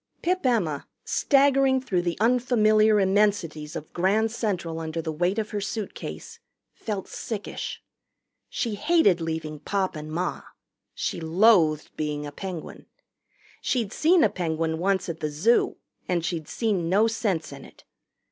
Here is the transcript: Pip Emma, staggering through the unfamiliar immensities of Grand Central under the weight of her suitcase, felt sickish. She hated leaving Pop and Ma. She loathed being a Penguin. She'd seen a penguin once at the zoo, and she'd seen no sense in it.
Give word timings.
Pip 0.23 0.43
Emma, 0.43 0.87
staggering 1.05 1.79
through 1.79 2.01
the 2.01 2.17
unfamiliar 2.19 2.99
immensities 2.99 3.75
of 3.75 3.93
Grand 3.93 4.31
Central 4.31 4.79
under 4.79 4.99
the 4.99 5.11
weight 5.11 5.37
of 5.37 5.51
her 5.51 5.61
suitcase, 5.61 6.39
felt 6.73 7.07
sickish. 7.07 7.83
She 8.49 8.73
hated 8.73 9.21
leaving 9.21 9.59
Pop 9.59 9.95
and 9.95 10.11
Ma. 10.11 10.41
She 10.95 11.21
loathed 11.21 11.95
being 11.97 12.25
a 12.25 12.31
Penguin. 12.31 12.87
She'd 13.61 13.93
seen 13.93 14.23
a 14.23 14.29
penguin 14.29 14.79
once 14.79 15.07
at 15.07 15.19
the 15.19 15.29
zoo, 15.29 15.77
and 16.09 16.25
she'd 16.25 16.47
seen 16.47 16.89
no 16.89 17.05
sense 17.05 17.51
in 17.51 17.63
it. 17.63 17.83